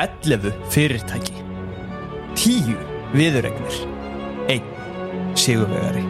[0.00, 1.42] 11 fyrirtæki
[2.32, 2.70] 10
[3.12, 3.74] viðuregnir
[4.48, 4.68] 1
[5.36, 6.04] sigurvegari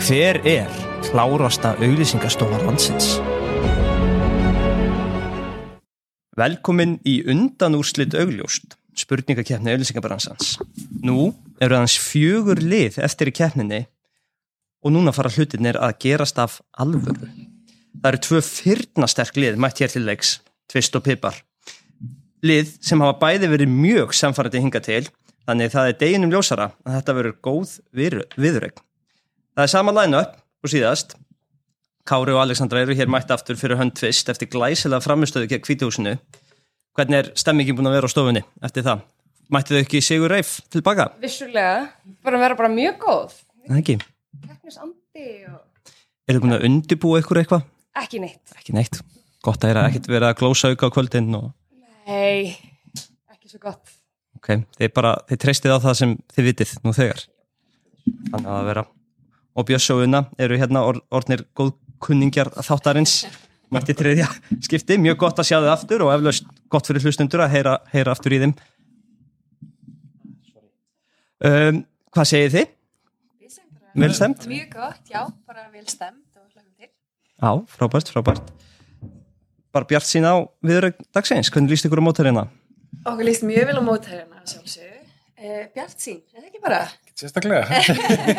[0.00, 0.70] Hver er
[1.06, 3.12] klárasta auglýsingastofa landsins?
[6.34, 10.56] Velkomin í undanúrslit augljóst, spurningakefni auglýsingabransans.
[11.06, 11.28] Nú
[11.62, 13.84] eru aðeins fjögur lið eftir í keppninni
[14.82, 17.30] og núna fara hlutinir að gerast af alvöru.
[18.00, 21.38] Það eru tvö fyrnasterk lið mætt hér til leiks, tvist og pipar.
[22.46, 25.02] Lið sem hafa bæði verið mjög samfarrandi hinga til,
[25.48, 27.74] þannig það er deginum ljósara að þetta verður góð
[28.40, 28.84] viðrögn.
[29.56, 31.16] Það er sama line-up og síðast.
[32.08, 36.16] Kári og Alexandra eru hér mætt aftur fyrir hönd tvist eftir glæsilega framistöðu gegn kvítihúsinu.
[36.96, 39.04] Hvernig er stemmingin búin að vera á stofunni eftir það?
[39.50, 41.10] Mætti þau ekki Sigur Reif tilbaka?
[41.20, 41.90] Vissulega,
[42.24, 43.36] bara vera bara mjög góð.
[43.68, 43.96] Það ekki.
[44.80, 44.92] Og...
[46.24, 47.64] Er þau búin að undibúa ykkur eitthvað?
[48.00, 48.54] Ekki neitt.
[48.56, 49.00] Ekki neitt.
[49.44, 51.50] Gott að er að ekkert vera að glósa auka á kvöldin og...
[52.08, 52.56] Nei,
[53.30, 53.92] ekki svo gott.
[54.40, 57.22] Ok, þið bara, þið treystið á það sem þið vitið nú þegar.
[58.30, 58.84] Þannig að vera.
[59.58, 63.18] Og Björnsóuna eru hérna or, orðnir góðkunningjar þáttarins
[63.74, 64.28] mætti triðja
[64.64, 64.98] skipti.
[65.02, 68.34] Mjög gott að sjá þið aftur og eflaust gott fyrir hlustundur að heyra, heyra aftur
[68.34, 68.54] í þeim.
[71.40, 72.72] Um, hvað segir þið?
[74.00, 74.44] Vel stemt?
[74.46, 76.90] Mjög gott, já, bara vel stemt og hlakum til.
[77.40, 78.52] Já, frábært, frábært.
[79.70, 80.34] Bara bjart sín á
[80.66, 82.48] viðrögg dagsins, hvernig líst ykkur á mótærina?
[83.06, 84.96] Okkur líst mjög vel á mótæðina sjálfsög.
[85.40, 86.80] Eh, Bjart sín, er það ekki bara?
[87.16, 87.62] Sérstaklega.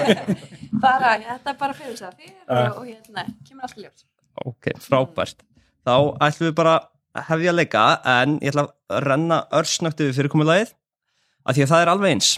[0.86, 4.04] bara, þetta er bara fyrir þess að fyrir og, og hérna, kemur alltaf ljós.
[4.44, 5.42] Ok, frábært.
[5.88, 5.96] Þá
[6.28, 6.76] ætlum við bara
[7.16, 7.88] að hefja að leika
[8.20, 10.76] en ég ætla að renna örsnögt yfir fyrirkomulagið
[11.42, 12.32] af því að það er alveg eins.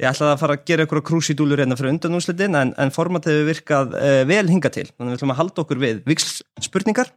[0.00, 3.46] Ég ætla að fara að gera ykkur krúsidúlur hérna fyrir undanúslitin en, en formatið við
[3.50, 4.88] virkað uh, vel hinga til.
[4.94, 7.12] Þannig við ætlum að halda okkur við vikslspurningar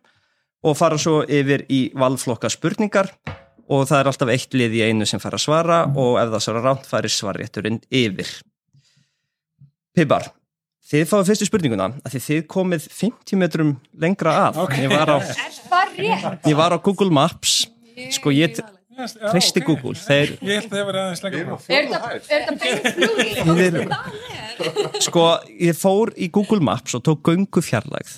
[0.65, 3.11] og fara svo yfir í valflokka spurningar
[3.69, 6.43] og það er alltaf eitt lið í einu sem fara að svara og ef það
[6.45, 8.31] svara ránt færi svarrétturinn yfir.
[9.95, 10.29] Pipar,
[10.89, 13.71] þið fáið fyrstu spurninguna að því þið komið 50 metrum
[14.01, 14.59] lengra að.
[14.65, 14.75] Ok.
[14.81, 17.61] Ég, var á, Er ég var á Google Maps,
[18.15, 18.57] sko ég
[19.29, 19.95] treysti Google.
[19.95, 21.59] Þeir, Ég held að það var aðeins lengra.
[21.69, 23.87] Er þetta er þetta beint flugli?
[25.05, 28.17] sko ég fór í Google Maps og tók göngu fjarlægð.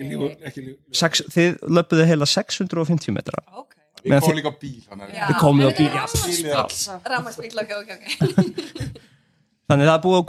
[0.00, 0.78] Ég lífu ekki lífu.
[0.96, 3.42] Sex, þið löpuðu heila 650 metra.
[3.52, 3.74] Ok.
[4.02, 4.78] Við komum þið- líka á bíl
[5.12, 5.26] Já.
[5.28, 6.62] Þið komið á bíl, já.
[7.12, 8.04] Ramaspíl, ok, ok, ok.
[9.70, 10.22] Þannig það er búið á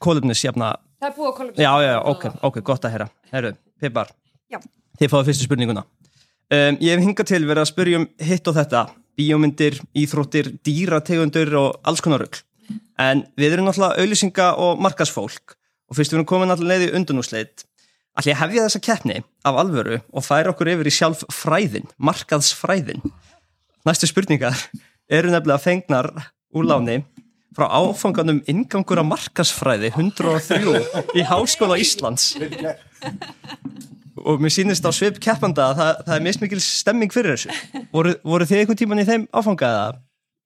[0.00, 0.70] kólefnis jafna
[1.00, 1.52] Það er búið að kolum.
[1.60, 4.08] Já, já, ok, ok, gott að heyra Herru, Pipar,
[4.52, 4.58] Já.
[5.00, 8.56] þið fáið fyrstu spurninguna um, Ég hef hingað til verið að spyrja um hitt og
[8.56, 8.82] þetta
[9.20, 12.40] Bíómyndir, íþróttir, dýrategundur og alls konar rugl
[13.00, 15.56] En við erum náttúrulega auðlýsinga og markasfólk
[15.90, 17.66] Og fyrst við erum komin allir leið í undanúsleit
[18.18, 23.04] Ætli ég hefja þessa keppni af alvöru og færa okkur yfir í sjálf fræðin, markaðsfræðin
[23.86, 24.56] Næstu spurningar
[25.10, 26.10] eru nefnilega fengnar
[26.52, 26.98] úr láni
[27.56, 30.82] frá áfanganum ingangur að markasfræði 103
[31.18, 32.34] í Háskóla Íslands
[34.20, 37.80] og mér sýnist á svip keppanda að það, það er mist mikil stemming fyrir þessu
[37.94, 39.86] voru, voru þið einhvern tíman í þeim áfangaða?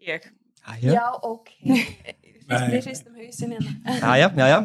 [0.05, 0.29] Ég.
[0.65, 1.51] Jæja, Já, ok.
[1.65, 3.75] Við hristum hausin hérna.
[3.99, 4.59] jæja, jæja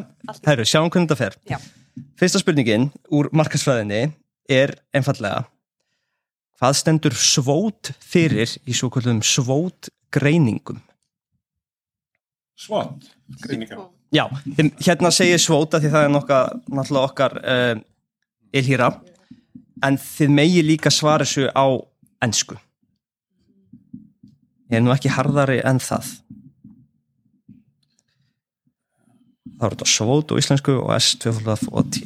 [0.46, 1.58] Herru, sjáum hvernig þetta fer Já.
[2.20, 4.10] Fyrsta spurningin úr markasfræðinni
[4.50, 5.46] er einfallega
[6.60, 10.82] hvað stendur svót fyrir í svo kvöldum svót greiningum?
[12.60, 13.06] Svont.
[13.40, 13.86] Greiningar.
[14.12, 14.26] Já,
[14.84, 17.76] hérna segir svóta því það er nokka, náttúrulega okkar uh,
[18.52, 18.90] ilhýra
[19.86, 21.64] en þið megi líka svara þessu á
[22.20, 22.58] ennsku
[24.70, 26.10] ég er nú ekki harðari en það
[29.60, 31.34] þá er þetta svót og íslensku og S, 2
[31.70, 32.00] og T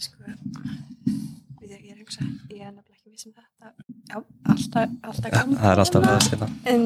[0.00, 0.24] Sko,
[1.64, 3.72] ég er að hugsa, ég er nefnilega ekki viss um þetta.
[4.10, 4.18] Já,
[4.52, 5.56] alltaf, alltaf gaman.
[5.60, 6.82] það er alltaf það steina En,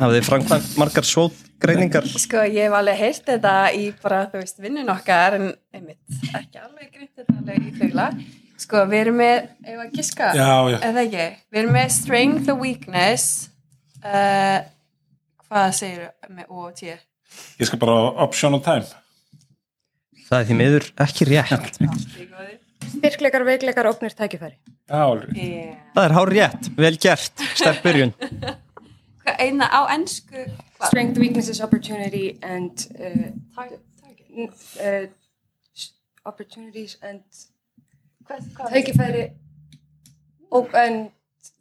[0.00, 4.60] hafið þið framkvæmt margar svótgreiningar sko, ég hef alveg heyrt þetta í bara, þú veist,
[4.64, 5.46] vinnun okkar, en
[5.76, 6.02] einmitt,
[6.32, 8.08] ekki alveg gritt þetta alveg í þaula.
[8.62, 10.76] Sko, við erum með, ef að giska, Já, já.
[10.90, 13.24] eða ekki, við erum með strength og weakness,
[14.04, 14.60] uh,
[15.48, 16.92] hvað segir með O og T?
[17.60, 18.86] Ég skal bara option on time.
[20.28, 21.78] það er því miður ekki rétt
[22.92, 24.56] Styrkleikar, veikleikar, ógnir, tækifæri.
[24.90, 25.30] Já, alveg.
[25.38, 25.76] Yeah.
[25.94, 28.12] það er hár rétt, vel gert, sterk byrjun
[29.44, 30.44] eina á ennsku?
[30.82, 33.30] Strength, weaknesses, opportunity and uh,
[34.82, 35.06] uh,
[36.26, 37.22] opportunities and
[38.72, 39.30] tækifæri
[40.50, 41.10] og and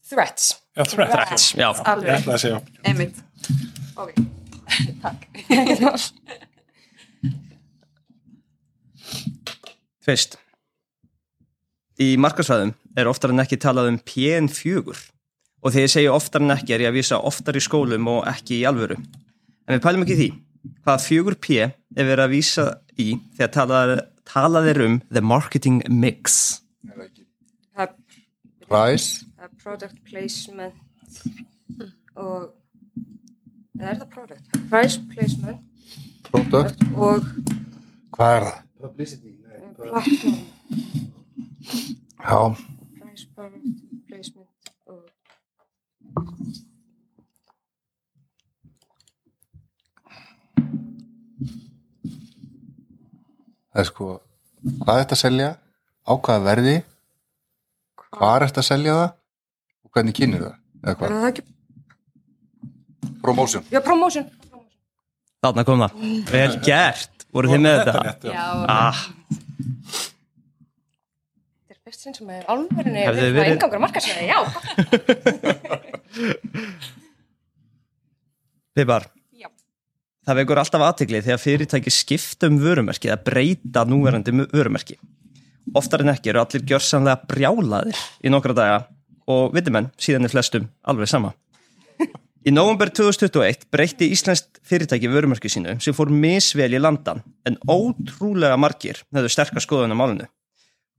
[0.09, 0.57] threats.
[0.77, 1.09] Já, threat.
[1.09, 2.59] Rétt, já, Alveg, ætla að segja.
[2.85, 3.15] einmitt.
[3.95, 4.13] Ok,
[5.01, 5.27] takk.
[10.05, 10.37] Fyrst
[12.01, 14.95] Í markarsvæðum er oftar en ekki talað um PN4
[15.61, 18.23] og þegar ég segi oftar en ekki er ég að vísa oftar í skólum og
[18.31, 20.29] ekki í alvöru en við pælum ekki í því
[20.85, 22.65] hvað fjögur P er verið að vísa
[22.97, 23.93] í þegar talað,
[24.29, 26.61] talað er um the marketing mix
[27.77, 27.93] er-
[28.71, 30.73] Price, er product placement
[32.15, 32.49] og
[33.81, 34.45] eða er það product?
[34.69, 35.59] Price placement
[36.29, 37.25] product, og
[38.15, 38.57] hvað er það?
[39.81, 40.37] platform
[42.21, 42.39] Já,
[43.01, 43.65] price product
[44.07, 44.47] placement
[44.85, 45.01] og
[53.71, 54.07] það er sko,
[54.83, 55.49] hvað er þetta að selja,
[56.05, 56.75] á hvaða verði,
[58.11, 59.09] hvað er þetta að selja það
[59.81, 61.17] og hvernig kynir það, eða er hvað?
[61.17, 61.47] það ekki?
[63.21, 63.63] Promotion.
[63.71, 64.25] Já, promotion
[65.41, 65.91] þarna kom það,
[66.29, 68.29] vel gert voru þið með þetta?
[68.29, 68.45] já.
[68.69, 68.99] Ah,
[71.65, 74.37] Þetta er fyrst sinn sem er Hefði við verið- verið engangur markasæði, já
[78.75, 79.03] Pipar,
[79.35, 79.47] Já.
[80.27, 84.95] það vekur alltaf aðtegli þegar fyrirtæki skipta um vörumerki eða breyta núverandi vörumerki.
[85.77, 88.77] Oftar en ekki eru allir gjörsamlega brjálaðir í nokkra daga
[89.31, 91.33] og vitimenn síðan er flestum alveg sama.
[92.41, 98.57] Í nóvumber 2021 breytti Íslandst fyrirtæki vörumerki sínu sem fór misvel í landan en ótrúlega
[98.57, 100.25] margir hefðu sterkar skoðun á málinu.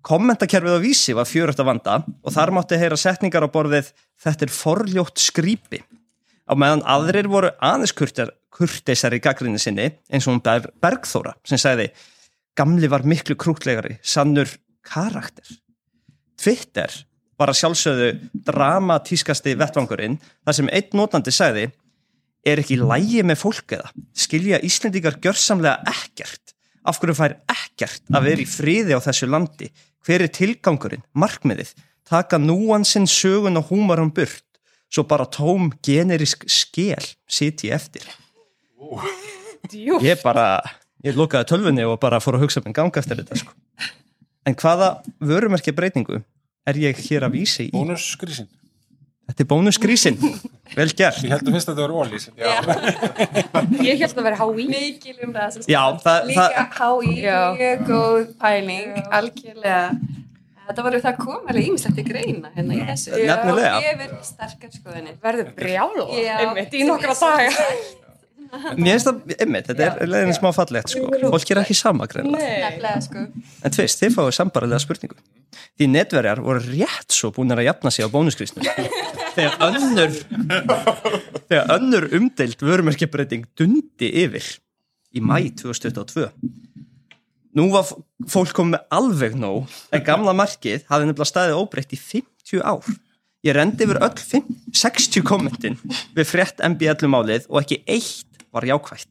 [0.07, 3.91] Kommentakerfið á vísi var fjöröft að vanda og þar mátti heyra setningar á borðið
[4.23, 5.83] þetta er forljótt skrýpi
[6.47, 11.59] á meðan aðrir voru aðeins kurtar, kurteisari gaggrinni sinni eins og hún Ber Bergþóra sem
[11.59, 11.91] sagði
[12.55, 14.47] gamli var miklu krútlegari, sannur
[14.87, 15.59] karakter.
[16.39, 17.03] Twitter
[17.43, 18.09] var að sjálfsögðu
[18.47, 21.69] dramatískasti vettvangurinn þar sem einn notandi sagði
[22.47, 23.93] er ekki lægi með fólk eða?
[24.15, 26.55] Skilja Íslendingar gjörsamlega ekkert?
[26.83, 29.71] Af hverju fær ekkert að vera í friði á þessu landi?
[30.03, 31.77] Hver er tilgangurinn, markmiðið?
[32.09, 34.43] Taka núansinn sögun og húmarum burt.
[34.93, 38.05] Svo bara tóm generisk skel siti eftir.
[40.03, 40.59] Ég bara
[41.07, 43.55] ég lokaði tölvunni og bara fór að hugsa með ganga eftir þetta sko.
[44.47, 44.91] en hvaða
[45.23, 46.21] vörumerkja breytingu
[46.67, 48.49] er ég hér að vísi í Bónusgrísin.
[49.29, 50.17] þetta er bónusgrísin,
[50.77, 52.25] vel gert Ég held að fyrst að þetta var ólís.
[52.37, 52.51] Já.
[53.87, 56.03] Ég held að vera HÍ mikil umræða sem Já, sagt.
[56.07, 56.49] það- líka
[57.23, 57.39] Já.
[57.59, 59.83] mjög góð pæling algjörlega
[60.67, 63.73] þetta var það kom alveg ímislegt í greina hérna í þessu Nefnilega.
[63.77, 66.37] og ég verð sterkar skoðinni verður brjála Já.
[66.47, 67.51] einmitt í nokkra daga
[68.77, 71.09] mér finnst það, einmitt, þetta er leiðin smá fallegt sko.
[71.33, 73.23] fólk er ekki sama greinlega nefnilega sko
[73.65, 75.17] en tvist, þið fáið sambarilega spurningu
[75.79, 78.67] því netverjar voru rétt svo búin að jafna sig á bónusgrísnum
[79.37, 80.19] þegar önnur
[81.49, 84.49] þegar önnur umdeild vörumerkjabreiting dundi yfir
[85.13, 86.31] í mæ 2022
[87.57, 87.89] nú var
[88.33, 92.87] fólk komið með alveg nóg en gamla markið hafði nefnilega staðið óbreytt í 50 ár.
[93.43, 94.47] Ég rendi yfir öll 5,
[94.79, 95.79] 60 kommentin
[96.17, 99.11] við frétt MBL málið og ekki eitt var jákvætt.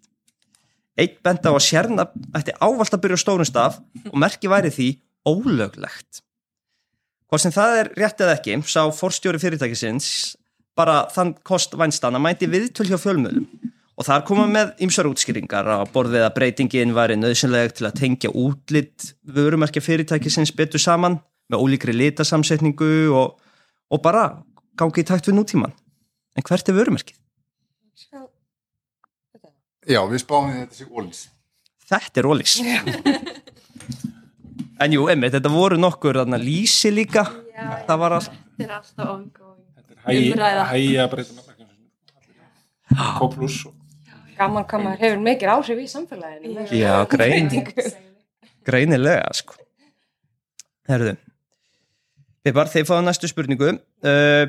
[0.99, 3.79] Eitt benda á að sérna ætti ávallt að byrja á stórum staf
[4.09, 4.89] og merki væri því
[5.27, 6.23] ólöglegt.
[7.31, 10.07] Hvað sem það er rétt eða ekki, sá forstjóri fyrirtækisins
[10.75, 13.45] bara þann kost vænstan að mæti viðtöl hjá fjölmöðum
[13.95, 18.33] og þar koma með ymsar útskýringar á borðið að breytingin væri nöðsynleg til að tengja
[18.35, 23.39] útlitt vörumerkja fyrirtækisins betur saman með ólíkri litasamsetningu og,
[23.87, 24.25] og bara
[24.75, 25.75] gangi í takt við nútíman.
[26.35, 27.15] En hvert er vörumerkið?
[29.87, 31.23] Já, við spáum þetta sé ólís.
[31.87, 32.59] Þetta er ólís.
[34.81, 37.25] en jú, emmi, þetta voru nokkur þarna lýsi líka.
[37.87, 38.31] Það var allt.
[38.57, 39.61] þetta er alltaf ongoing
[40.01, 40.63] Hægi Umræða.
[40.71, 41.81] hægi að breyta nafnakjöfnum.
[43.17, 43.73] K plus og
[44.37, 47.51] gaman hvað maður hefur mikil áhrif í samfélaginu Já, grein,
[48.65, 49.57] greinilega, sko.
[50.89, 51.17] Herðu.
[52.41, 53.75] Þið bara, þið fáðu næstu spurningu.
[54.01, 54.47] Uh,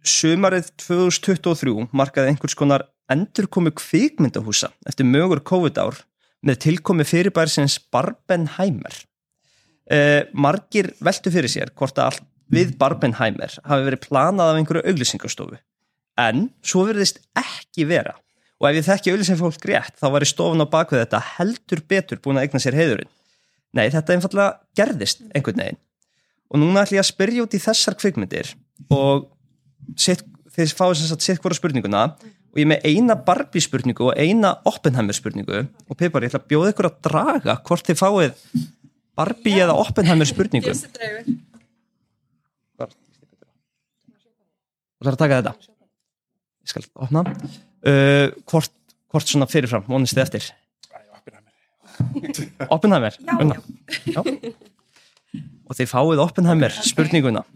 [0.00, 6.00] sumarið 2023 markaði einhvers konar endurkomi kvikmyndahúsa eftir mögur COVID-ár
[6.46, 8.94] með tilkomi fyrirbærisins Barbenheimer.
[9.90, 14.90] Uh, margir veltu fyrir sér hvort að allt við Barbenheimer hafi verið planað af einhverju
[14.90, 15.58] auglýsingastofu.
[16.20, 18.16] En svo verðist ekki vera.
[18.60, 22.20] Og ef ég þekki auglýsingafólk rétt, þá var í stofun á bakvið þetta heldur betur
[22.22, 23.10] búin að eigna sér heiðurinn.
[23.74, 25.80] Nei, þetta einfallega gerðist einhvern veginn.
[26.50, 28.50] Og núna ætlum ég að spyrja út í þessar kvikmyndir
[28.90, 29.28] og
[29.98, 32.02] sitt, þið fáið sem sagt sitt hvora spurninguna
[32.50, 36.50] og ég með eina Barbie spurningu og eina Oppenheimer spurningu og Pipar, ég ætla að
[36.50, 38.34] bjóða ykkur að draga hvort þið fáið
[39.18, 40.70] Barbie eða Oppenheimer spurningu.
[40.70, 41.38] Bjössi draugur
[45.00, 45.52] Og það er að taka þetta.
[46.60, 47.22] Ég skal opna.
[47.80, 48.74] Uh, hvort,
[49.08, 50.48] hvort svona fyrirfram, vonist þið eftir?
[52.68, 53.16] Oppenheimer?
[53.24, 53.56] Já.
[54.12, 54.20] Já.
[55.64, 57.46] Og þið fáið Oppenheimer spurninguna.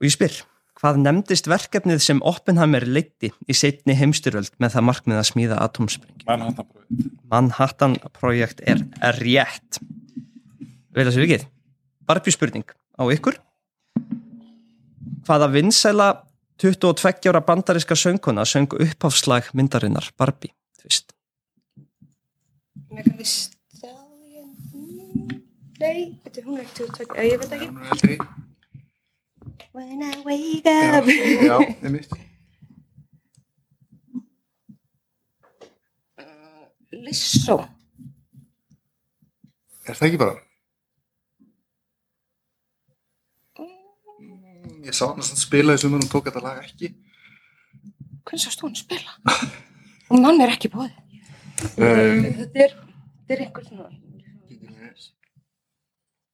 [0.00, 0.38] Og ég spyr,
[0.84, 6.26] hvað nefndist verkefnið sem Oppenheimer leiti í setni heimstyröld með það markmið að smíða atomsprengi?
[6.28, 7.14] Manhattan Project.
[7.32, 9.80] Manhattan projekt er, er rétt.
[10.92, 11.48] Vel að sér vikið.
[12.04, 12.68] Barbie spurning
[13.00, 13.40] á ykkur.
[15.24, 16.10] Hvaða vinsæla
[16.60, 20.52] 22 ára bandariska söngkona söng upphafslag myndarinnar Barbie?
[20.82, 21.16] Tvist.
[22.92, 24.52] Megan Thee Stallion
[25.80, 28.43] Nei, þetta hún er ekki 22 Ég veit ekki Hún er eldri.
[29.84, 32.08] When I wake up Já, einmitt.
[37.04, 37.56] Lissó
[39.84, 40.36] Er það ekki bara?
[43.60, 46.88] Mm, Ég sá hann að spila í sumar og hún tók þetta lag ekki.
[48.24, 49.12] Hvernig sást hún spila?
[50.08, 51.00] Og mann er ekki bóðið
[51.78, 53.84] Um, Þetta er, þetta er einhver svona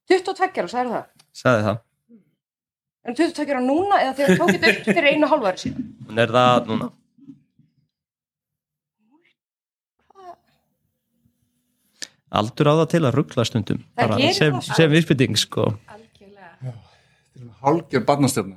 [0.09, 1.05] 22 ára, sagði það
[1.41, 1.77] Sagði það.
[3.01, 5.85] En 22 ára núna eða þegar tók þetta upp fyrir einu og hálfu ári síðan
[6.07, 6.89] Hún er það núna.
[12.31, 13.79] Aldur á það til að ruggla stundum.
[13.91, 14.75] Það Bara gerir sem, það, sko.
[14.79, 15.63] sem viðspytting, sko.
[15.91, 16.73] Algjörlega.
[17.65, 18.55] hálgjör barnastjörna.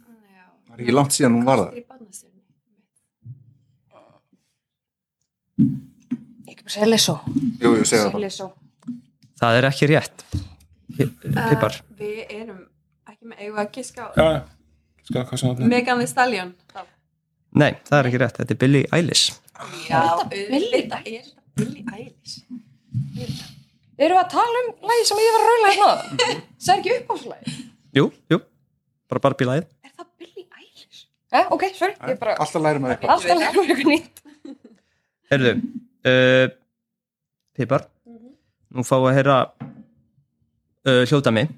[0.00, 0.46] Já.
[0.66, 1.76] Það er ekki langt síðan hún var það.
[1.76, 1.84] Ég
[6.52, 7.14] ekki bara segja Lissó
[7.62, 8.50] Jú, jú, segja það
[9.40, 10.24] Það er ekki rétt.
[10.96, 11.76] Pipar.
[11.76, 12.60] Uh, við erum
[13.26, 14.40] ekki með eigum að giska á Já, já.
[15.06, 16.54] Skal hvað sem það Megan Thee Stallion.
[16.72, 16.80] þá.
[17.56, 18.38] Nei, það er ekki rétt.
[18.40, 19.26] Þetta er Billie Eilish.
[19.88, 22.34] Já, Billie auðvitað er þetta Billie Eilish.
[23.96, 26.26] Erum við að tala um lagi sem ég var að raula hérna?
[26.66, 27.54] Það er ekki uppáhaldslægi
[27.96, 28.04] Jú,
[28.34, 28.38] jú.
[29.08, 29.68] Bara Barbie lagið.
[29.86, 31.00] Er það Billie Eilish?
[31.32, 33.14] Eh, ok, sorry, ég bara Alltaf læri maður eitthvað.
[33.14, 34.22] Alltaf lægur eitthvað nýtt
[35.32, 35.52] Herðu,
[36.06, 36.44] uh,
[37.56, 37.86] Pipar,
[38.76, 41.48] nú fáum við að heyra uh, hljóta mig,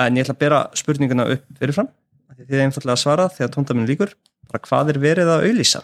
[0.00, 1.88] en ég ætla að bera spurninguna upp fyrirfram,
[2.30, 4.14] af því þið er einfallega að svara þegar tóndaminn líkur,
[4.50, 5.82] bara hvað er verið að auðlýsa?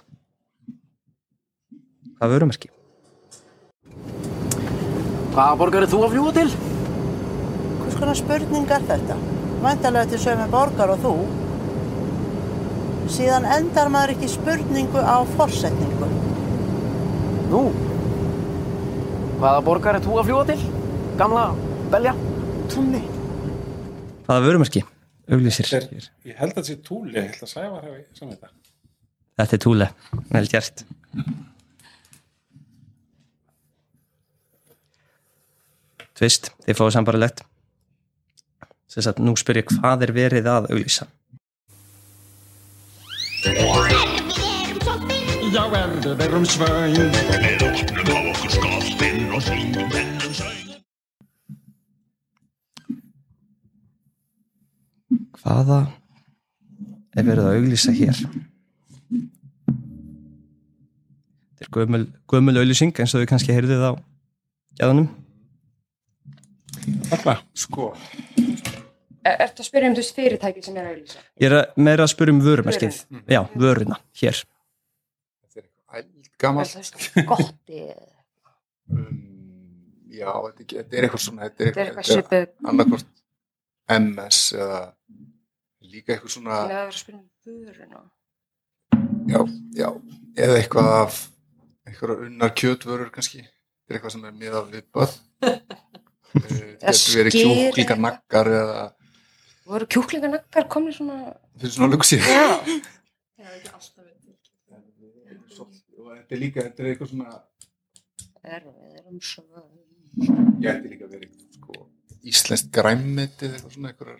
[2.17, 2.71] Hvað vörumerki?
[5.37, 6.47] Hvaða borgar er þú að fljúa til?
[7.83, 9.17] Hvers konar spurning er þetta?
[9.67, 11.13] Væntalega til sömu borgar og þú.
[13.13, 16.09] Síðan endar maður ekki spurningu á forsetningu.
[17.53, 17.61] Nú.
[19.37, 20.59] Hvaða borgar er þú að fljúa til?
[21.21, 21.45] Gamla
[21.93, 22.17] belja?
[22.73, 23.05] Tunni.
[24.27, 24.87] Hvaða.
[25.27, 28.51] Þetta er, ég held að þetta sé túli, ég held að saman þetta.
[29.37, 29.89] Þetta er túle,
[30.31, 30.83] vel gert.
[36.17, 37.45] Tvist, þið fáið sambarlegt.
[38.97, 41.11] Þess að nú spyr ég hvað er verið að auðlýsa?
[45.57, 50.16] Já, er við erum svæn Við opnum á okkur skáttinn og syngum
[55.47, 55.77] Hvaða
[57.17, 58.17] er verið að auglýsa hér?
[61.57, 63.93] Þetta er gömul, gömul auglýsing eins og við kannski heyrðið á
[64.81, 65.07] gæðanum.
[67.15, 67.37] Alla.
[67.57, 67.93] Sko,
[69.27, 71.23] Er þetta að spyrja um þú veist fyrirtæki sem er að auðlýsa?
[71.43, 72.99] Ég er að- meira að spura um vörumerkið.
[73.27, 74.37] Já, vöruna, hér.
[75.43, 76.69] þetta er eitthvað eldgamalt.
[76.77, 77.81] Það er gotti
[78.89, 82.69] Um, já, þetta er, þetta er eitthvað svona, þetta er Þetta er eitthvað, eitthvað svipið
[82.71, 83.07] annarkvort
[83.97, 84.77] MS eða
[85.93, 88.05] líka eitthvað svona, Það er að spyrja um vöruna
[89.27, 89.41] já,
[89.77, 89.89] já,
[90.47, 91.23] eða eitthvað af,
[91.87, 93.43] eitthvað unnar kjötvörur kannski.
[93.47, 95.17] Þetta er eitthvað sem er miðað við börn.
[96.37, 98.85] Þetta getur verið skyr kjúklingar naggar eða
[99.67, 102.29] Voru kjúklinganaggar komni svona fyrir svona lukku síðan.
[102.31, 102.83] Já,
[105.97, 107.39] Og þetta er líka, þetta er eitthvað svona,
[108.47, 109.43] er við erum svo
[110.63, 111.87] ég ætti líka verið sko,
[112.31, 114.13] íslenskt græmmeti eða eitthvað svona, eitthvað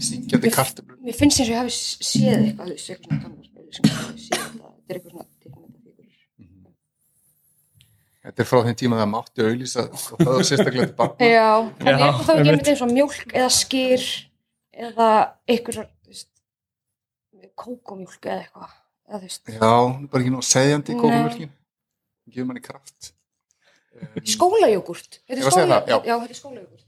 [0.00, 0.96] syngjandi kartöflur.
[1.02, 3.84] Mér finnst eins og ég hafi séð eitthvað þú veist, eitthvað svona gammal spil sem
[3.84, 6.10] ég hafi séð þetta Þetta er eitthvað svona teiknumyndafígur
[8.22, 11.30] Þetta er frá þeim tíma að það mátti auðlýsa og það var sérstaklega til barna.
[11.32, 12.52] Já, eitthvað þá ekki einmitt.
[12.52, 14.04] einmitt eins og mjólk eða skýr
[14.86, 15.08] eða
[15.50, 15.88] eitthvað
[17.62, 18.78] kókomjólk eða eitthvað
[19.12, 21.00] Já, er bara ekki nú segjandi Nei.
[21.02, 21.50] kókumjölkin.
[22.32, 23.10] Gefur manni kraft.
[24.24, 26.86] Skólajógurt Þetta Ég er var að segja það, skólajógurt, já, þetta er skólajógurt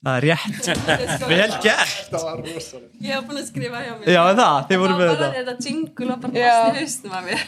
[0.00, 0.68] Það er rétt.
[1.30, 1.96] Vel gert.
[2.08, 2.92] Það var rosalega.
[3.04, 4.06] Ég hef búin að skrifa hjá mér.
[4.14, 5.26] Já, það, þið voru með Það var þetta.
[5.26, 7.42] bara þetta jingle og bara fast í haustum af mér.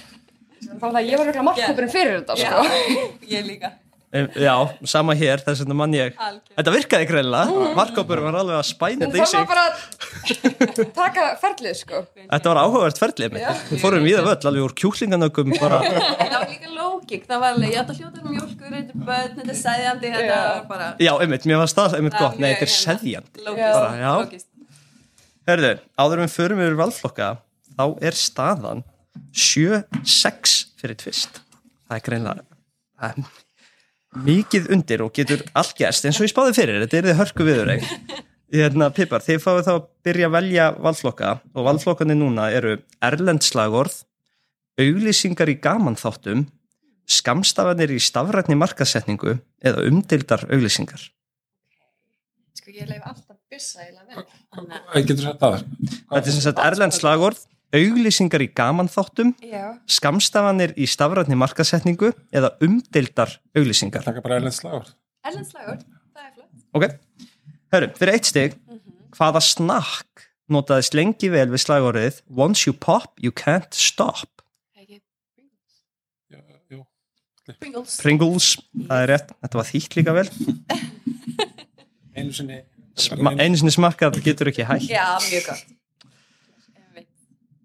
[0.62, 0.98] Ég var
[1.30, 3.72] eitthvað markkópurinn fyrir þetta, Já, sko ég líka.
[4.12, 4.54] Já,
[4.84, 6.12] sama hér, þess vegna mann ég.
[6.20, 6.52] Algjör.
[6.58, 7.68] Þetta virkaði greinlega.
[7.78, 9.46] Markkópur var alveg að spæna Hún þetta í sig.
[9.48, 13.64] bara að taka ferlið, sko Þetta var áhugavert ferlið mitt.
[13.70, 15.80] Við fórum í það völl, alveg úr kjúklinganökum bara.
[15.88, 17.24] Það var líka lógik.
[17.30, 20.12] Það var alveg, ég ætla að hljóta um mjólkur, þetta er börn, þetta er sæðjandi,
[20.18, 20.42] þetta Já.
[20.50, 20.90] var bara...
[21.00, 22.36] Já, einmitt, mér varst það einmitt gott.
[22.36, 22.82] Nei, þetta er hérna.
[22.84, 23.46] seðjandi.
[23.48, 24.48] Lógist.
[25.48, 27.28] Herðu, áður en við förum yfir valflokka
[27.74, 28.84] þá er staðan
[29.34, 31.40] 7-6 fyrir tvist
[31.88, 32.44] það er greinlega
[34.12, 36.04] mikið undir og getur allt gerst.
[36.04, 37.74] Eins og ég spáði fyrir, þetta er þið hörku viður
[38.52, 43.44] hérna, Pippar, þið fáið þá að byrja að velja valflokka og valflokkandi núna eru erlend
[43.46, 44.02] slagorð
[44.80, 46.44] auglýsingar í gamanþáttum
[47.12, 51.08] skamstafanir í stafrætni markasetningu eða umdildar auglýsingar.
[52.56, 54.26] Sko, ég leif alltaf byssa í vel.
[54.92, 57.40] Þetta er sem sagt erlend slagorð,
[57.76, 64.04] auglýsingar í gamanþáttum, já, skamstafanir í stafrætni markasetningu eða umdeildar auglýsingar.
[64.04, 64.92] Taka bara erlend slagur.
[65.24, 65.80] erlendslægur,
[66.12, 66.52] það er flott.
[66.76, 66.86] Ok,
[67.74, 68.56] hörru, fyrir eitt stig,
[69.16, 74.42] hvaða snakk notaðist lengi vel við slagorðið Once you pop, you can't stop?
[74.76, 75.00] Ekki
[76.32, 76.40] Já,
[76.72, 76.82] jú.
[77.58, 77.96] Pringles.
[78.02, 78.50] Pringles,
[78.88, 80.28] það er rétt, þetta var þýtt líka vel.
[82.12, 82.60] Einu sinni.
[83.40, 84.90] Einu sinni smakkað getur ekki hægt.
[84.92, 85.70] Já, mjög gott.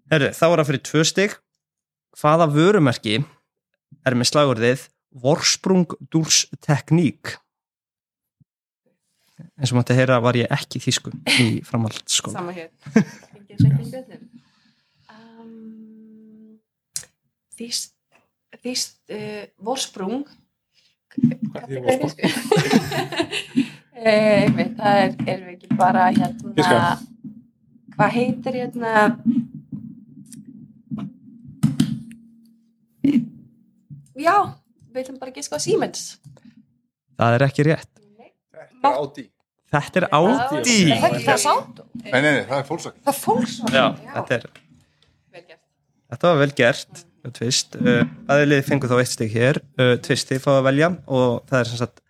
[0.08, 1.34] Herru, þá er það fyrir tvö stig.
[2.18, 3.18] Hvaða vörumerki
[4.06, 4.88] er með slagorðið
[5.18, 7.38] Vorsprung durs tekník?
[9.58, 12.70] eins og mátti heyra var ég ekki í þýsku í framhaldsskóla Sama hér.
[15.08, 16.58] Um,
[17.58, 17.94] þýst,
[18.62, 20.26] þýst uh, vorsprung.
[21.16, 22.26] Hvað er vorsprung?
[23.98, 26.90] Eh, einmitt, það er, erum við ekki bara hérna,
[27.96, 28.92] hvað heitir hérna,
[34.18, 34.36] já,
[34.92, 36.04] við ætlum bara að giska á Siemens.
[37.18, 37.92] það er ekki rétt
[38.78, 39.24] Þetta er Audi.
[39.72, 42.12] þetta er Audi Er?
[42.12, 42.98] Nei, nei, nei, það er fólksvagn.
[43.02, 43.74] Það er fólksvagn.
[43.74, 44.44] Já, þetta, er,
[46.22, 47.02] var vel gert
[47.34, 51.58] tvist, uh, aðlið fengur þá eitt stig hér uh, tvisti fá að velja og það
[51.60, 52.04] er sem sagt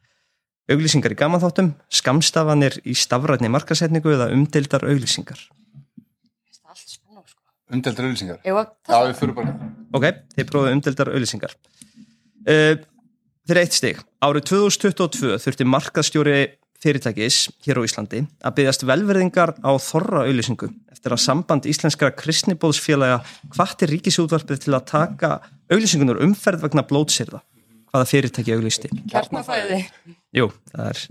[0.69, 5.41] auglýsingar í gamanþáttum, skamstafanir í stafrætni markasetningu eða umdeildar auglýsingar
[7.29, 7.43] er sko.
[7.75, 8.39] Umdeldur auðlýsingar.
[8.47, 8.57] Jú,
[8.89, 9.55] Já, við fyrir bara.
[9.97, 11.55] Ok, þið prófum umdeldar auðlýsingar.
[12.49, 12.79] Uh,
[13.49, 16.39] fyrir eitt stig, árið 2022 þurfti markaðstjóri
[16.81, 23.19] fyrirtækis hér á Íslandi að byggjast velverðingar á þorra auðlýsingu eftir að samband íslenskara kristnibóðsfélaga
[23.57, 25.33] hvattir ríkisútvarpið til að taka
[25.69, 27.43] auðlýsingunar umferð vegna blótsirða.
[27.89, 28.91] Hvaða fyrirtæki auðlýsti?
[29.13, 29.83] kjarnafæði.
[30.37, 31.05] Jú, það er,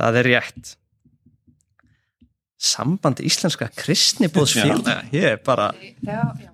[0.00, 0.76] það er rétt.
[2.60, 5.72] Samband íslenskara kristnibóðsfélaga, ég er bara
[6.04, 6.50] Já, já.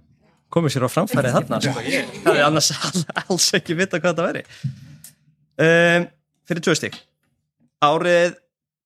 [0.52, 1.58] Komið sér á framfærið þarna.
[1.86, 4.44] Ég hefði annars all- alls ekki vita hvað það veri
[5.66, 6.06] um,
[6.46, 6.98] fyrir tvö stík
[7.86, 8.36] árið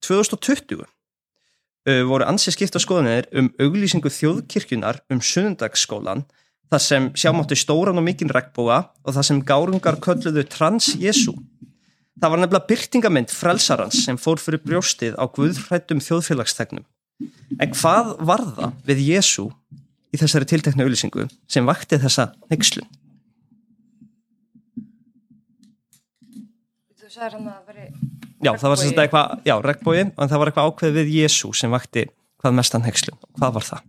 [0.07, 6.25] 2020 uh, voru ansið skipta skoðanir um auglýsingu þjóðkirkjunar um sunnundagsskólan
[6.71, 11.35] þar sem sjá mátti stóran og mikinn regnbúa og þar sem gárungar kölluðu trans-Jesu
[12.21, 16.85] það var nefnilega byrtingamind frelsarans sem fór fyrir brjóstið á guðhrættum þjóðfélagsþegnum.
[17.61, 19.47] En hvað var það við Jesu
[20.11, 22.89] í þessari tiltekna auðlýsingu sem vakti þessa neykslun.
[27.01, 27.87] Þú sagðir hann að það veri...
[28.41, 31.51] Já, það var sem þetta eitthvað, já, regnbói, en það var eitthvað ákveð við Jésu
[31.57, 32.07] sem vakti
[32.41, 33.19] hvað mestan neykslun.
[33.39, 33.89] Hvað var það?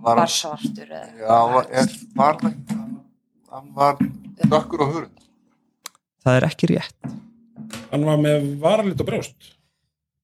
[0.00, 1.06] Var- var svartur eða...
[1.20, 2.76] Já, var, er, var það,
[3.52, 3.98] hann var
[4.40, 5.24] dökkur og hurund.
[6.24, 7.10] Það er ekki rétt.
[7.90, 9.50] Hann var með varalit og brjóst.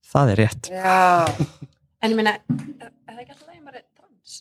[0.06, 0.70] Það er rétt.
[0.72, 1.34] Já,
[2.06, 2.42] En ég meina, er
[3.10, 4.36] það ekki alltaf leið maður er trans?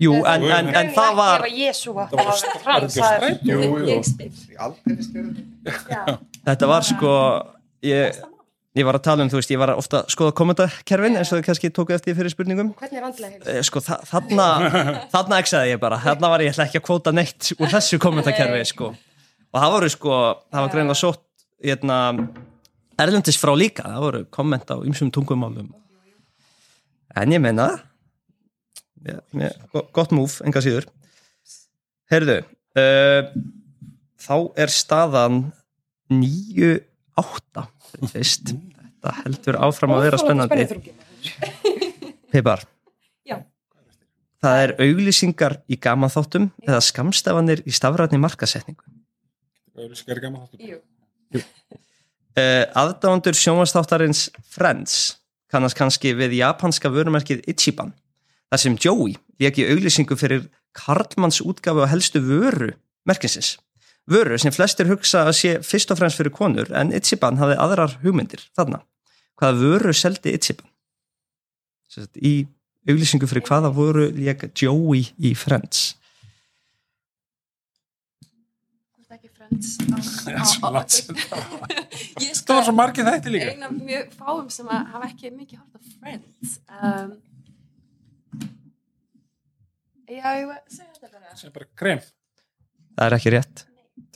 [0.00, 3.12] Jú, en, en, en það var, Ef að Jésu var Það var að trans, það
[3.16, 3.36] er...
[3.44, 3.84] Jú, jú.
[3.90, 4.00] Ég
[6.46, 7.12] þetta var sko,
[7.84, 8.18] ég,
[8.76, 11.40] ég var að tala um, þú veist, ég var að ofta skoða kommentakerfin eins og
[11.40, 12.72] þið kannski tóku eftir fyrir spurningum.
[12.80, 13.56] Hvernig er andlega heilsa?
[13.56, 14.48] Eh, Sko, þa þarna,
[15.14, 18.64] þarna eksaði ég bara, þarna var ég ætla ekki að kvóta neitt úr þessu kommentakerfi,
[18.72, 18.92] sko.
[19.52, 20.20] Og það voru sko,
[20.52, 21.24] það var greinlega sótt,
[21.64, 21.98] hérna,
[23.00, 25.72] erlendis frá líka, það voru komment á ymsum tungumálum.
[27.16, 27.68] En ég meina,
[29.06, 30.86] ja, ja, go- gott múf, enga síður.
[32.12, 32.38] Heyrðu,
[32.78, 33.30] uh,
[34.22, 35.38] þá er staðan
[36.12, 37.66] 9-8,
[38.12, 38.52] fyrst.
[38.52, 40.66] Þetta heldur áfram að vera spennandi.
[42.32, 42.62] Pipar.
[43.26, 43.40] Já.
[44.44, 48.84] Það er auglýsingar í gamanþáttum eða skamstafanir í stafrætni markasetningu.
[49.76, 50.66] Auðlýsingar í gaman þáttum.
[50.70, 51.42] Jú.
[52.36, 55.16] Uh, aðdándur sjónvastáttarins Friends
[55.52, 57.94] kannast kannski við japanska vörumerkið Ichiban
[58.50, 62.72] þar sem Joey lék í auglýsingu fyrir Karlmanns útgafu á helstu vöru
[63.08, 63.56] merkinsins.
[64.06, 67.96] Vöru sem flestir hugsa að sé fyrst og fremst fyrir konur en Ichiban hafði aðrar
[68.02, 68.82] hugmyndir þarna.
[69.36, 70.68] Hvaða vöru seldi Ichiban?
[72.14, 72.46] Í
[72.86, 75.94] auglýsingu fyrir hvaða vöru lék Joey í Friends?
[78.22, 79.78] Þú ert ekki Friends
[80.60, 80.86] á- á- á-
[82.46, 83.48] Það var svo margir þætti líka.
[83.54, 87.10] einn af mjög fáum sem að hafa ekki mikið hort á Friends um,
[90.06, 92.00] Já, ég var að segja þetta bara er krem.
[92.96, 93.64] Það er ekki rétt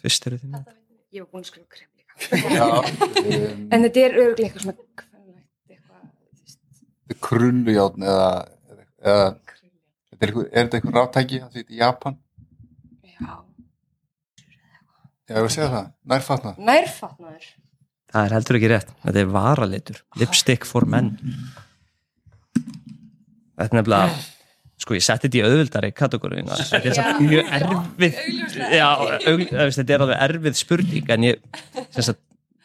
[0.00, 1.24] Tvist eru þín Þetta veit ég.
[1.24, 2.12] Var búin að skrifa krem líka.
[2.30, 2.84] Um,
[3.74, 4.78] En þetta er örgulega eitthvað svona
[7.20, 8.28] krullujátn eða,
[9.02, 9.24] eða
[10.12, 12.14] þetta er, er þetta eitthvað ráttæki það því í Japan?
[13.10, 13.32] Já.
[15.30, 16.56] Já, ég vil segja það, nærfatnað.
[16.66, 17.48] Nærfatnaður.
[18.10, 18.88] Það er heldur ekki rétt.
[19.04, 20.00] Þetta er varalitur.
[20.18, 21.12] Lipstick for men.
[23.60, 24.18] Þetta er nefnilega
[24.80, 28.68] Sko ég setti þetta í auðvildari kategóriðina Þetta er samt mjög erfið Augljóslega.
[28.72, 29.26] Já, ekki.
[29.28, 31.42] augl, veist, þetta er alveg erfið spurning en ég
[31.92, 32.20] sem sagt,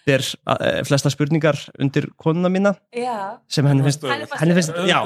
[0.06, 4.76] ber uh, flesta spurningar undir konuna mína Já, sem henni finnst, Henni fannst henni finnst
[4.89, 5.00] já,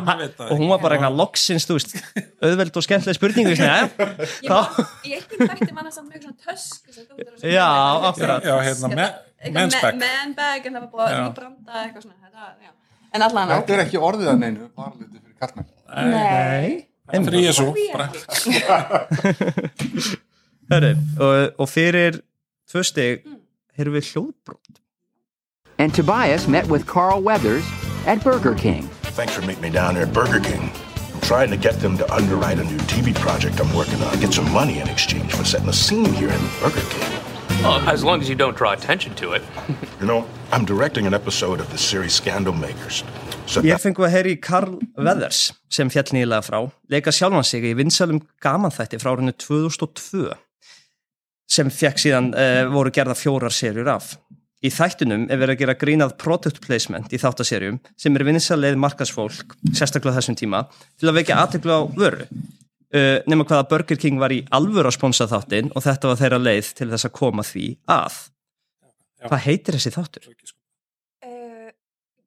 [0.50, 1.96] og hún var bara eitthvað loksins, þú veist
[2.44, 3.88] auðveld og skemmtileg spurning ég sagði,
[4.44, 4.60] "Jæja."
[5.08, 7.70] ég í einhvern þætti manna samt mjög svona tösk ert að Já,
[8.12, 8.44] akkurat.
[8.44, 9.54] Já, hérna, me- en
[10.76, 11.24] það var búið Já.
[11.24, 12.72] að branda eitthvað svona þetta, já.
[13.14, 15.68] En allan Þetta er ekki orðið að neinu, varaliti fyrir kallmenn.
[16.12, 17.74] Nei, Það er ég svo.
[20.70, 22.20] Hörru, og, og fyrir
[22.70, 23.24] tvö stig
[23.80, 24.82] erum við hljóðbrot
[25.80, 27.66] And Tobias met with Carl Weathers
[28.06, 28.84] at Burger King.
[29.16, 30.70] Thanks for meeting me down there at Burger King.
[31.14, 34.20] I'm trying to get them to underwrite a new TV project I'm working on.
[34.20, 37.10] Get some money in exchange for setting a scene here in Burger King.
[37.64, 39.42] Well, as long as you don't draw attention to it.
[40.02, 43.04] You know, I'm directing an episode of the series Scandal Makers.
[43.46, 46.60] So Ég fengu að heyri Karl Weathers sem fjall nýlega frá,
[46.92, 50.28] leika sjálfan sig í vinsalum gamanþætti frá árinu 2002
[51.50, 54.18] sem fekk síðan uh, voru gerða fjórar serjur af.
[54.60, 59.54] Í þættunum er verið að gera grínað product placement í þáttaserjum sem er vinsaleið markasfólk,
[59.72, 60.66] sérstaklega á þessum tíma,
[61.00, 62.26] til að vekja aðteklu á vöru.
[62.90, 66.42] Uh, nema hvaða Burger King var í alvöru að sponsa þáttinn og þetta var þeirra
[66.42, 68.18] leið til þess að koma því að.
[69.30, 70.28] Hvað heitir þessi þáttur?
[70.28, 71.72] uh,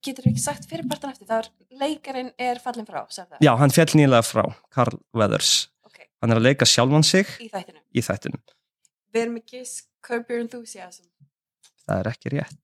[0.06, 1.52] getur ekki sagt fyrirpartan eftir, það er
[1.84, 5.54] leikarinn er fallin frá, sagði það, Já, hann fjall nýlega frá, Karl Weathers.
[5.84, 6.04] Ok.
[6.22, 7.82] Hann er að leika sjálfan sig í þættinu.
[7.92, 8.44] í þættunum.
[9.12, 9.64] Við erum ekki
[10.06, 11.10] Curb Your Enthusiasm.
[11.92, 12.58] Það er ekki rétt.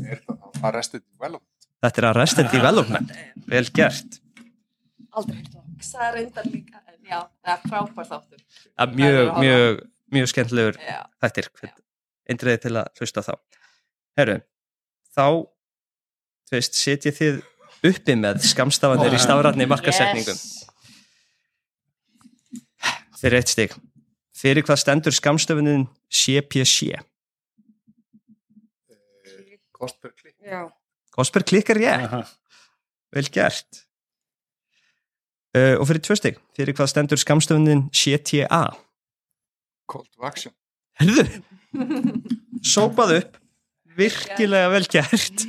[0.00, 1.66] Er það Arrested Development?
[1.84, 3.10] Þetta er Arrested Development.
[3.50, 4.16] Vel gert.
[5.10, 5.66] Aldrei hýrt það.
[5.80, 8.40] Það er reyndar líka, en já, það er frábær þáttur.
[8.70, 9.78] Ja, mjög, mjög,
[10.16, 10.98] mjög skemmtilegur Já.
[11.24, 11.48] þættir.
[12.30, 13.30] Eindriði til að hlusta þá.
[14.20, 14.36] Herru,
[15.16, 15.24] þá
[16.48, 17.40] þú veist, setjið þið
[17.90, 20.40] uppi með skamstafanir í stafrætni markasetningum.
[23.20, 23.76] Fyrir eitt stig.
[24.36, 26.94] Fyrir hvað stendur skamstöfunin CPC?
[29.80, 30.36] Kost per klikk.
[30.44, 30.66] Já.
[31.16, 32.04] Kosper klikkar ég.
[33.14, 33.84] Vel gert.
[35.56, 38.68] Uh, og fyrir tvö stig, fyrir hvað stendur skamstöfunin CTA?
[39.90, 40.54] Call to action.
[41.00, 41.24] Herðu,
[42.74, 43.40] sópað upp,
[43.98, 45.42] virkilega vel gert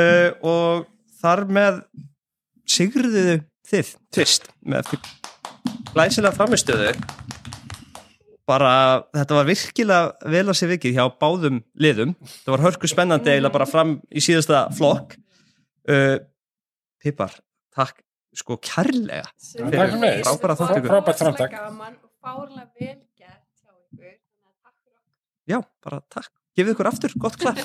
[0.00, 0.86] uh, og
[1.20, 1.82] þar með
[2.64, 4.94] sigruðu þið tvist með
[5.92, 6.94] glæsilega framistöðu
[8.52, 8.72] bara
[9.16, 12.14] þetta var virkilega vel að sé vikið hjá báðum liðum.
[12.22, 15.16] Þetta var hörku spennandi eiginlega bara fram í síðasta flokk.
[15.88, 16.18] Uh,
[17.02, 17.34] Pippar,
[17.74, 19.26] takk sko kærlega
[20.22, 21.56] frábært framtak.
[25.50, 26.30] Já, bara takk.
[26.56, 27.56] Gefið ykkur aftur, gott klær